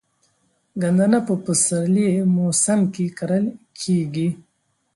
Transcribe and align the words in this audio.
ګندنه 0.81 1.19
په 1.27 1.33
پسرلي 1.43 2.07
موسم 2.35 2.79
کې 2.93 3.05
کرل 3.17 3.45
کیږي. 3.79 4.29